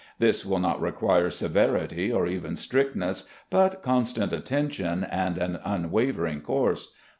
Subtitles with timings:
[0.17, 6.87] This will not require severity or even strictness, but constant attention and an tmwavering course.